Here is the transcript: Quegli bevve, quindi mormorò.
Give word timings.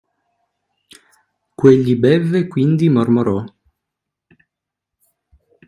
Quegli 1.53 1.95
bevve, 1.95 2.47
quindi 2.47 2.89
mormorò. 2.89 3.45